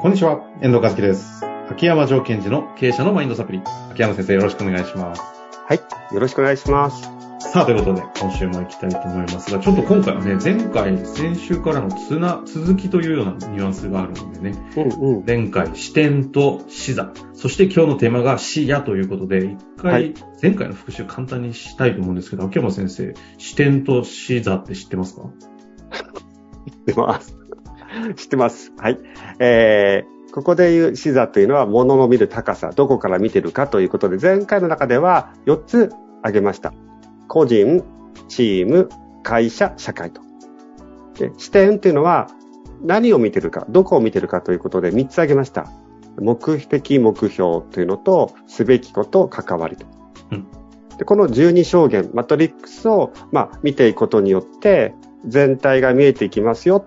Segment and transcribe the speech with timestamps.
[0.00, 1.44] こんにちは、遠藤和樹です。
[1.68, 3.60] 秋山条件時の経営者のマインドサプリ。
[3.90, 5.20] 秋山先生、よろしくお願いします。
[5.66, 6.14] はい。
[6.14, 7.02] よろしくお願いします。
[7.50, 15.24] さあ、ということで、今週も行きたいと思いますが、ちょっと今回はね、前回、先週からのつな、続きというようなニュアンスがあるのでね、うんうん。
[15.26, 25.22] 前回、視点と視座、そして今日のテーマが視野ということで、一回、はい前回の復習簡単にしたいと思うんですけど、秋山先生、視点と視座って知ってますか？
[26.68, 27.37] 知ってます。
[28.16, 28.72] 知ってます。
[28.76, 28.98] はい。
[29.38, 35.90] えー、ここで言う視座というのは、物の見る高さ、どこから見てるかということで、前回の中では4つ
[36.22, 36.72] 挙げました。
[37.28, 37.84] 個人、
[38.28, 38.88] チーム、
[39.22, 40.22] 会社、社会と。
[41.18, 42.28] で視点というのは、
[42.82, 45.66] 何を見てるか、どこを見てるかということで3つ挙げました。
[46.20, 49.86] 目的、目標というのと、すべきこと、関わりと。
[50.32, 50.46] うん
[50.98, 54.94] でこの12証言、マトリックスを、まあ、見ていくことによって、
[55.24, 56.84] 全体が見えていきますよ、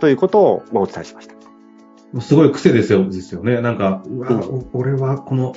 [0.00, 2.20] ということを、まあ、お伝えしました。
[2.20, 3.60] すごい癖ですよ、ですよね。
[3.60, 5.54] なんか、うわ、うんお俺はこの、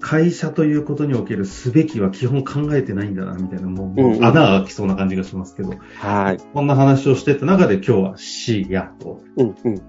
[0.00, 6.38] 会社ということにおけるすべきは基本考えてないんだな、みたいな、もう、んうん穴が開きそうな感じがしますけど、はい。
[6.52, 9.82] こんな話をしてた中で今日は視野と、うん、うん。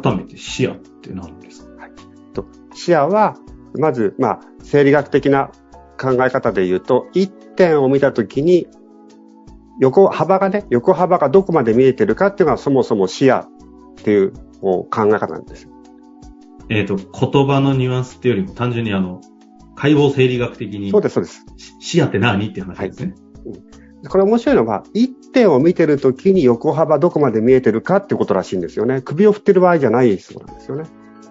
[0.00, 1.70] 改めて視野って何ですか？
[2.74, 3.36] 視野は、
[3.78, 5.50] まず、まあ、生理学的な
[6.00, 8.66] 考え方で言うと、一点を見たときに、
[9.80, 13.46] 横幅がね、横幅がどこまで見えてるかっていうのがそもそも視野っ
[13.96, 15.68] ていう考え方なんです。
[16.68, 19.20] えっ、と、言葉のニュアンスっていうよりも単純にあの、
[19.74, 21.44] 解剖生理学的にそうです、そうです。
[21.56, 23.14] し視野って何っていう話ですね。
[24.08, 29.00] これ面白いのは、一点を見てるときに横幅どこまで見えてるかってことらしいんですよね。
[29.00, 30.84] 首を振ってる場合じゃないそうなんですよね。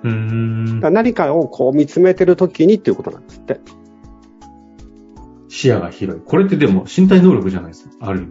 [0.04, 3.60] うーんだから何かをこう見つめてるときにっていうことなんですって。
[5.50, 6.22] 視野が広い。
[6.24, 7.96] これってでも身体能力じゃないですか？
[8.00, 8.30] ある意味。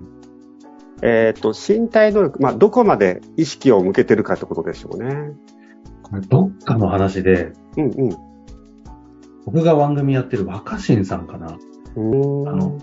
[1.02, 5.33] えっ、と、身体能力、まあ、どこまで意識を向けてるかってことでしょうね。
[6.02, 8.16] これどっかの話で、うんうん。
[9.44, 11.56] 僕が番組やってる若新さんかな。
[11.97, 12.78] うあの、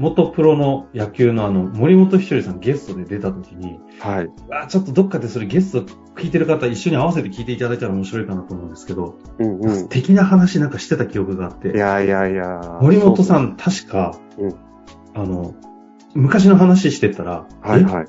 [0.00, 4.30] 元プロの野球のあの、森本ひとりさんゲストで出た時に、はい。
[4.50, 9.76] あちょっとどっかでそれゲスト聞いてる方一緒に合わせて聞いていただいたら面白いかなと思うんですけど、うんうん。
[9.76, 12.78] 素敵な話なんかしてた記憶があって、いやいやいや。
[12.80, 14.54] 森本さ、ん確か、うん
[15.14, 15.54] あの、
[16.14, 18.06] 昔の話してたら、えはいはい。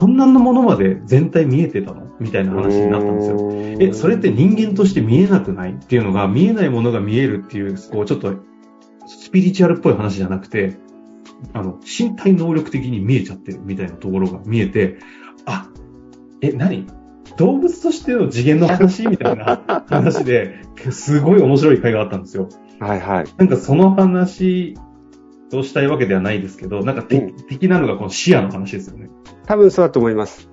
[0.00, 2.08] こんなのものまで全体見えてたの？
[2.20, 3.52] みたいな話になったんですよ。
[3.80, 5.72] え、それって人間として見えなくない？
[5.72, 8.34] っていうのが、見えないものが見えるっていう、こう、ちょっと、
[9.06, 10.76] スピリチュアルっぽい話じゃなくて、
[11.52, 14.98] あの、身体能力的に見えちゃってるみたいなところが見えて、
[15.46, 15.68] あ、
[16.40, 16.86] え、何？
[17.36, 19.06] 動物としての次元の話？
[19.06, 20.60] みたいな 話で、
[20.90, 22.48] すごい面白い回があったんですよ。
[22.80, 23.26] はいはい。
[23.36, 24.76] なんかその話
[25.52, 29.10] をしたいわけではないですけど、なんかて、うん的なのがこの視野の話ですよね。
[29.46, 30.48] 多分そうだと思います。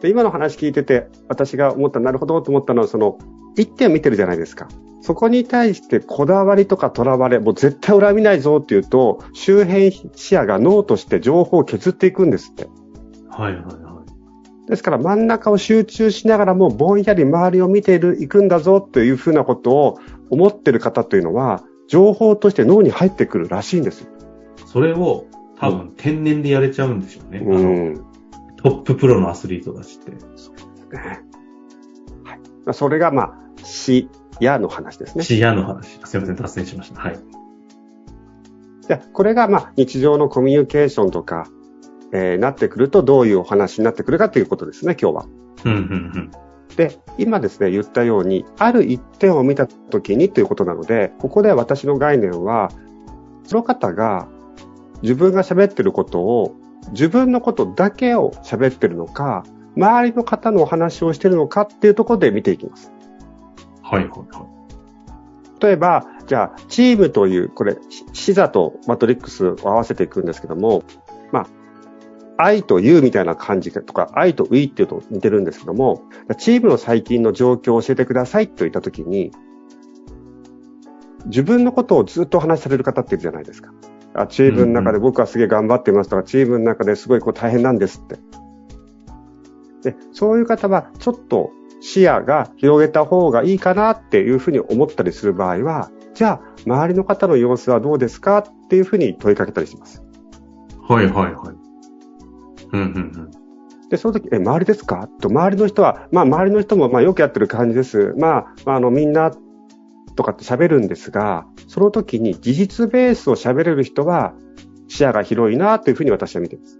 [0.00, 3.18] で今の話聞いてて、私が思ったなるほどと思ったのは、その、
[3.56, 4.68] 一点見てるじゃないですか。
[5.02, 12.68] そこに対してこだわりとか囚われ、もう絶対恨みないぞっていうと、周辺視野が脳として情報を削っていくんですって。
[13.28, 13.70] はいはいは
[14.66, 14.68] い。
[14.68, 19.98] ですから真ん中を集中しながらもぼんやり周りを見ていくんだぞというふうなことを
[20.30, 24.10] 思ってる方というのは、情報として脳に入ってくるらしいんですよ。
[24.56, 25.26] そそれを
[25.58, 27.40] 多分天然でやれちゃうんでしょうね。
[27.42, 27.60] あのう
[27.90, 28.04] ん。
[28.62, 30.12] トッププロのアスリートたちって。
[30.12, 31.20] はい。
[32.64, 33.34] まあそれが、まあ、
[33.64, 34.08] 視
[34.46, 35.24] 野の話ですね。
[35.24, 35.98] 視野の話。
[36.04, 37.00] すいません、脱線しました。
[37.00, 37.18] はい。
[38.88, 41.46] でこれが、まあ、日常のコミュニケーションとか、
[42.12, 45.26] えーなってくるとどういうお話になってくるかということですね、今日は。
[45.64, 46.30] うん、うん、
[46.76, 52.70] で、今ですね、言ったように、ある一点を見たときにということなので、ここで私の概念は、
[53.44, 54.28] その方が
[55.02, 56.56] 自分が喋ってることを、
[56.92, 59.44] 自分のことだけを喋ってるのか、
[59.76, 62.92] 周りの方のお話をしてるのかっていうところで見ていきます。
[63.92, 64.02] うん。
[64.02, 64.46] はい、はい、は
[65.60, 70.82] 例えば、じゃあ、チームという、これ、し視座とマトリックスを合わせていくんですけども、
[71.32, 71.46] まあ、
[72.42, 76.02] 愛というみたいな感じとか、愛とウィっていうと似てるんですけども、
[76.38, 79.32] チームの最近の状況を教えてくださいと言ったときに、
[81.26, 83.72] 自分のことをずっとお話しされる方っているじゃないですか。
[84.14, 88.16] あチームの中で僕はすげえ頑張ってますとか、チームの中ですごいこう大変なんですって。
[89.90, 98.38] で、そういう方はちょっと視野が広げた方がいいかなっていうふうに思ったりする場合は、じゃあ、周りの方の様子はどうですか？
[98.38, 100.02] っていうふうに問いかけたりします。
[100.88, 100.92] い。
[100.92, 101.56] はい、はい、はい。
[102.72, 103.30] うん、うん、
[103.88, 105.08] で、その時、え、周りですか？
[105.20, 108.14] と、周りの人は、まあ、周りの人も、まあ、よくやってる感じです。
[108.18, 109.32] まあ、まあ、あの、みんな、
[110.16, 114.34] とかって喋るんですが、その時に事実ベースを喋れる人は、
[114.88, 116.78] 視野が広いなというふうに私は見ています。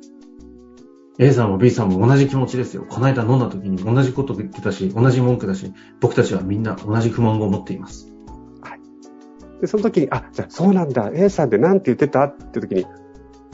[1.20, 2.86] A さんも B さんも同じ気持ちですよ。
[2.88, 8.10] この間飲んだ時に同じこと言ってたし、同じ文句だし、僕たちはみんな同じ不満を持っています。
[9.60, 12.86] で、その時に、あ、じゃあそうなんだ、A さんって何て言ってたって時に、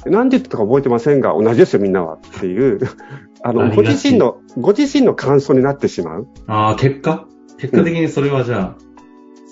[0.07, 2.15] 何て言ってたか覚えてませんが、同じですよ、みんなは。
[2.15, 2.79] っていう、
[3.43, 6.29] あの、ご自身の、ご自身の感想になってしまう。
[6.47, 7.27] ああ、結果？
[7.59, 8.86] 結果的にそれはじゃあ、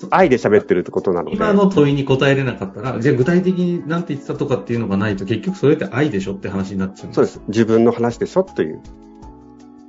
[0.09, 1.35] 愛で喋ってるってことなので。
[1.35, 7.13] 今の問いに答えれなかったら、じゃあ具体的に何て言ってたとかっていうのがないと、結局それって愛でしょって話になっちゃう。
[7.13, 7.41] そうです。
[7.47, 8.81] 自分の話でしょという。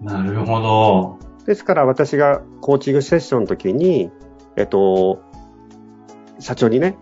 [0.03, 1.19] なるほど。
[1.47, 4.11] ですから私がコーチングセッションの時に、
[4.57, 5.23] えっと、
[6.39, 6.97] 社長にね、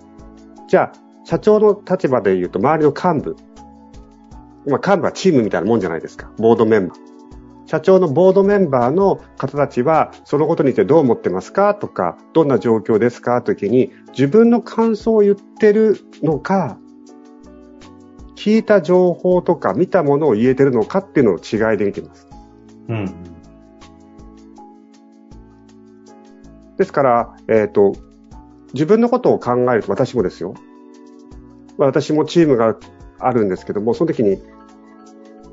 [0.68, 3.36] じゃあ、社長の立場で言うと周りの幹部。
[4.66, 6.30] まあ幹部はチームみたいなもんじゃないですか。
[6.38, 7.13] ボードメンバー。
[7.66, 16.78] 社長のボードメンバーの方たちは、そのことについてどう思ってますかとか、どんな状況ですかという時に、自分の感想を言ってるのか、
[18.36, 22.28] 聞いた情報とか見たものを言えてるのかっていうのを違いで見てます。
[22.88, 23.06] うん。
[26.76, 27.94] ですから、えっ、と、
[28.74, 30.54] 自分のことを考えると、私もですよ。
[31.78, 32.76] まあ私もチームが
[33.18, 34.38] あるんですけども、その時に、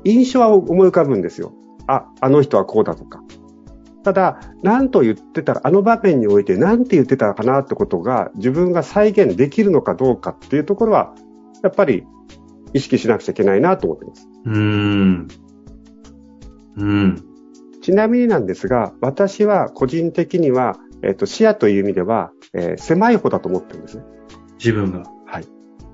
[0.04, 1.54] 印象は思い浮かぶんですよ。
[1.92, 3.22] あ、あの人はこうだとか。
[4.04, 11.14] ただ、何と言ってたら、あの場面において何て言ってたかなってことが、自分が再現できるのかどうかっていうところは、
[11.62, 12.04] やっぱり
[12.72, 14.28] 意識しなくちゃいけないなと思ってます。
[14.44, 15.28] うーん。
[16.76, 17.24] うん。
[17.80, 24.04] ちなみになんですが、私は個人的には、えっ、と、視野という意味では、えー狭い方だと思ってるんですね。
[24.58, 25.02] 自分が。
[25.26, 25.44] はい。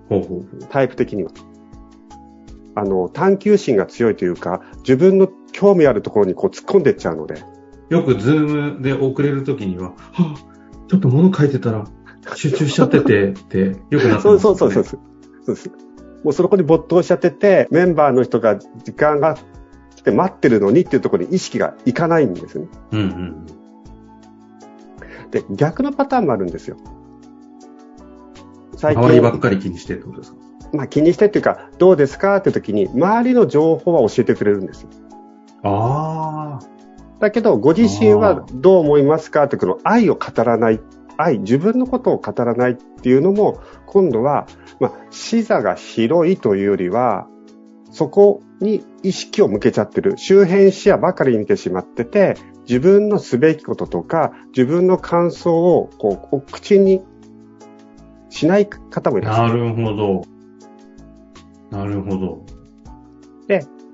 [0.08, 0.44] ほうほうほう。
[0.68, 1.30] タイプ的には。
[2.78, 7.42] あの、探求心が強いというか、自分の興味あるところにこう突っ込んでいっちゃうので、
[7.88, 10.34] よくズームで遅れるときには、はぁ、
[10.86, 11.84] ちょっと物書いてたら
[12.34, 14.54] 集中しちゃってて、って、よくなってそうますよね。
[14.54, 14.84] そうそうそう。
[14.84, 15.70] そうです。
[16.24, 19.36] もうそこに没頭しちゃってて、メンバーの人が時間が
[19.96, 22.68] 来て待ってるのにっていうところに意識がいかないんですね。
[22.92, 23.46] うんうん。
[25.30, 26.76] で、逆のパターンもあるんですよ。
[28.76, 30.37] 最周りばっかり気にしてってことですか？
[30.72, 34.88] まあ気にしてっていうか、どうですかって時に、周りの情報は教えてくれるんですよ。
[35.62, 36.78] ああ。
[37.20, 40.80] だけど、ご自身はどう思いますかってこの愛を語らない、
[41.16, 44.46] 愛、自分のことを語らないっていうのも、今度は、
[44.78, 47.26] まあ、視座が広いというよりは、
[47.90, 50.16] そこに意識を向けちゃってる。
[50.16, 52.36] 周辺視野ばかり見てしまってて、
[52.68, 57.02] 自分のすべきこととか、自分の感想を、こう、お口に
[58.28, 59.58] しない方もいらっしゃる。
[59.58, 60.37] なるほど。
[61.70, 62.58] なるほど。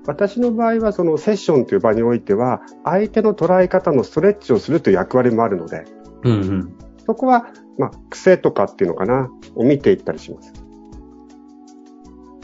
[0.07, 5.83] 私の場合は、そのセッションという場においては、相手の捉え方のストレッチをするという役割もあるので、
[6.23, 6.75] うんうん。
[7.05, 10.53] そこは、まあ、癖とかっていうのかな、を見ていったりします。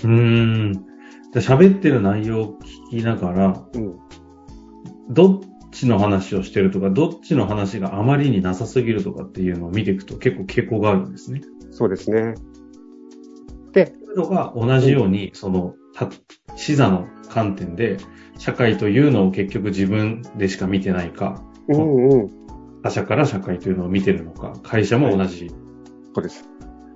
[0.04, 0.74] うーん。
[0.74, 2.58] じゃあ喋ってる内容を
[2.90, 4.00] 聞きながら、うん。
[5.10, 5.40] どっ
[5.72, 11.42] ちの話をしてるとか、どっちの話があまりになさすぎるとかっていうのを見ていくと結構傾向があるんですね。
[11.70, 12.34] そうですね。
[14.16, 14.30] で、そういう。
[14.30, 16.10] のが同じように、その、た
[16.56, 17.98] 視座の観点で、
[18.38, 22.16] 社会というのを結局自分でしか見てないか、うんう。
[22.26, 22.30] ん。
[22.84, 25.50] 他者から社会というのを見てるのか、会社も同じ。
[26.14, 26.24] そう。
[26.24, 26.46] です。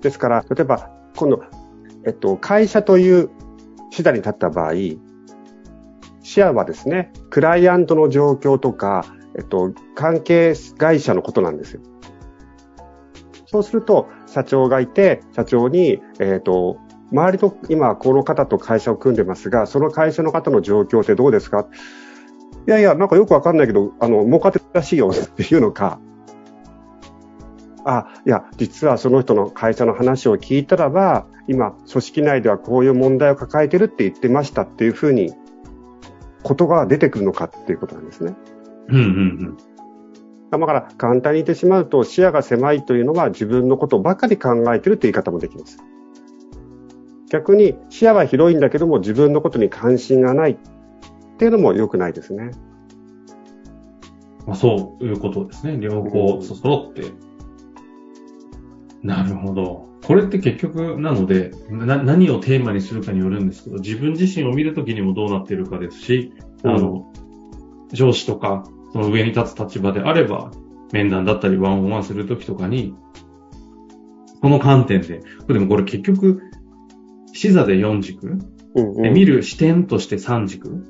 [0.02, 1.42] ですから、例えば、今度、
[2.06, 3.30] えっと、会社という。
[3.96, 4.74] 視座に立った場合、
[6.22, 9.06] 視野はですね、クライアントの状況とか、
[9.38, 11.82] えっと、関係会社のことなんですよ。
[13.46, 16.78] そうすると、社長がいて、社長に、えっと、
[17.12, 21.68] 周りの、今、この方と会社を組んでますが、その会社の方の状況ってどうですか？
[22.68, 26.00] いやいや、なんかよくわかんないけど、あの、儲かってるらしいよっていうのか、
[27.86, 35.32] あ、いや、実はその人の会社の話を聞いたらば、今、組織内ではこういう問題を抱えてるって言ってましたっていうふうに、
[36.44, 38.36] 言葉が出てくるのかっていうことなんですね。
[38.90, 39.58] うんうん
[40.52, 45.80] だから、簡単に言ってしまうと、視野が狭いというのは自分のことばかり考えてるって言い方もできます。
[47.30, 50.58] 逆に、視野は広いんだけども、自分のことに関心がないっ
[51.38, 52.52] ていうのも良くないですね。
[54.46, 55.78] まあ、そういうことですね。
[55.80, 57.12] 両方そ揃って。
[59.02, 59.86] なるほど。
[60.06, 67.12] これって結局なので、な何をテーマにするかによるんですけど、自分自身を見るときにもどうなっているかですし、あの、
[67.92, 68.64] 上司とか、
[68.94, 70.52] その上に立つ立場であれば、
[70.92, 72.94] 面談だったりワンオンワンするときとかに、
[74.42, 76.42] この観点で、でもこれ結局、
[77.36, 78.40] 視座で4軸、
[78.76, 80.86] うんうん、で見る視点として3軸、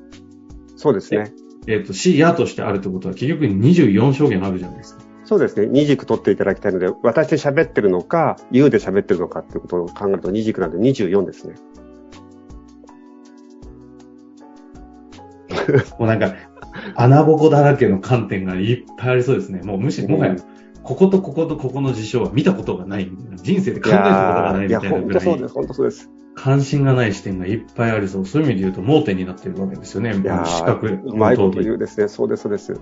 [0.75, 1.33] そうですね。
[1.67, 5.01] えっ、と、視野としてあるってことは結局24証言あるじゃないですか。
[5.23, 5.65] そうですね。
[5.65, 11.55] 二軸取っていただきたいので、私で喋ってるのか、言うで喋ってるのかっていうことを考えると二軸なんで24ですね。
[15.97, 16.35] もうなんか、
[16.93, 19.61] 穴ぼこだらけの観点がいっぱいありそうですね。
[19.63, 20.35] もうむしろ、もはや、
[20.85, 23.37] こことこことここの事象は見たことがないみたいな。
[23.37, 25.23] 人生で考えたことがないみたいなぐらい。
[25.25, 26.09] 本当そうです、本当そうです。
[26.35, 28.25] 関心がない視点がいっぱいありそう。
[28.27, 30.15] そういう意味で言うと盲点になってるわけですよね。
[30.15, 30.99] いや視覚。
[31.03, 32.07] うまいこと言うですね。
[32.07, 32.79] そうです、そうです。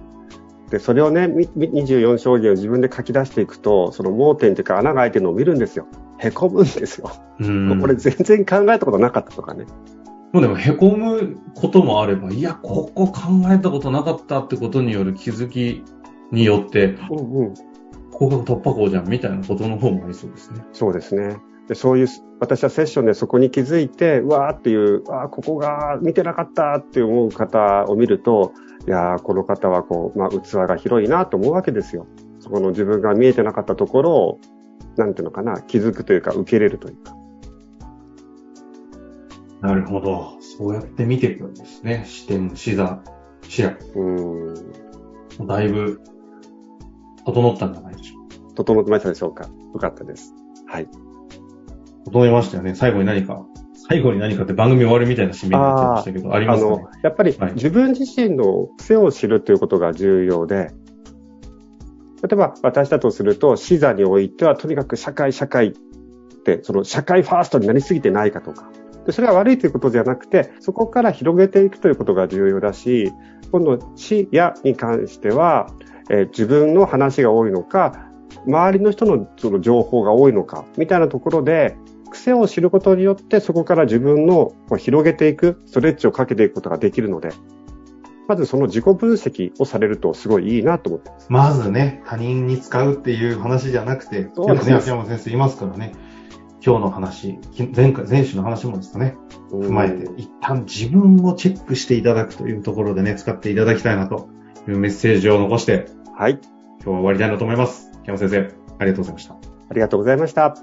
[0.70, 5.88] で、それをね、24将棋を自分で書き出していくと、その盲点というか穴が開いてるのを見るんですよ。
[6.20, 7.10] へこむんですよ。
[7.38, 9.66] これ全然考えたことなかったとかね。
[10.34, 15.84] もうでも、へこむこともあれば、いや、ここ考えたことなかったってことによる気づき
[16.32, 17.54] によって、うんうん、
[18.30, 20.64] 合格突破口じゃんみたいなことの方もありそうですね。
[20.72, 21.38] そうですね。
[21.68, 22.08] でそういう、
[22.40, 28.54] 私はセッションでそこに気づいて、うわーっていう、あここが見てなかったって思う方を見ると、
[28.86, 32.06] いやー、この方はこう、まあ、器が広いなと思うわけですよ。
[32.40, 34.40] そこの自分が見えてなかったところを、
[34.98, 37.16] なんていうのかな、気づくというか、受け入れるというか。
[39.62, 40.38] なるほど。
[40.42, 42.04] そうやって見ていくんですね。
[42.06, 43.02] 視点、視座、
[43.48, 43.72] 視野。
[43.96, 45.48] うん。
[45.48, 46.02] だいぶ、
[47.26, 47.93] 整ったんじゃない。
[48.56, 49.50] 整ってましたでしょうか？
[49.74, 50.34] よかったです。
[50.68, 50.88] はい。
[52.06, 52.76] 整いましたよね。
[52.76, 53.46] 最後に何か、
[53.88, 60.72] 最後に何かって番組終わるみたいな締めになっちゃいましたけど、ありますか、ね、やっぱり、自分自身の癖を知るということが重要で、
[62.22, 65.74] 例えば私だとすると、視座においてはとにかく社会社会っ
[66.46, 68.70] て、その社会ファーストになりすぎてないかとか、
[69.06, 73.12] でそれは悪いということじゃなくて、そこから広げていくということが重要だし、
[73.52, 75.68] 今度、視野に関しては、
[76.10, 78.10] えー、自分の話が多いのか、
[78.46, 81.76] 周りの人のその情報が多いのか、みたいなところで、
[82.12, 87.30] 癖を知ることによって、そこから自分の広げていく、ストレッチをかけていくことができるので、
[88.28, 91.28] まずその自己分析をされるとすごいいいなと思ってます。
[91.30, 95.94] まずね、他人に使うっていう話じゃなくて、そうですね、秋山先生いますからね。
[96.66, 97.40] 今日の話、
[97.76, 99.18] 前回、前週の話もですかね、
[99.52, 104.30] 踏まえて、一旦自分をチェックしていただくというところでね、使っていただきたいなと
[104.70, 106.40] いうメッセージを残して、はい。
[106.86, 107.93] 今日は終わりたいなと思います。
[108.06, 109.34] 山先生、ありがとうございました。
[109.34, 110.56] ありがとうございました。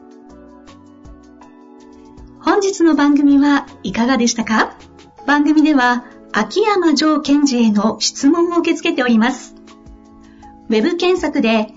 [2.41, 4.77] 本日の番組はいかがでしたか？
[5.27, 9.55] 番組では、秋山城賢治への質問を受け付けております。
[10.69, 11.69] ウェブ検索で、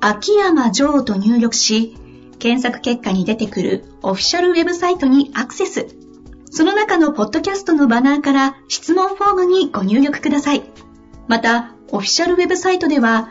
[0.00, 1.96] 秋山城と入力し、
[2.38, 5.88] 検索結果に出てくるオフィシャルウェブサイトにアクセス。
[6.50, 10.62] その中のポッドキャストのバナーから質問フォームにご入力ください。
[11.26, 13.30] また、オフィシャルウェブサイトでは